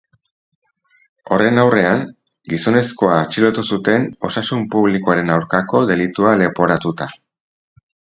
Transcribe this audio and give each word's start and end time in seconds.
Horren 1.35 1.63
aurrean, 1.63 1.99
gizonezkoa 2.53 3.17
atxilotu 3.25 3.65
zuten 3.77 4.07
osasun 4.29 4.63
publikoaren 4.77 5.29
aurkako 5.35 5.83
delitua 5.93 6.33
leporatuta. 6.43 7.09